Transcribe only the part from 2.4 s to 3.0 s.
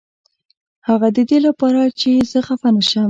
خفه نشم.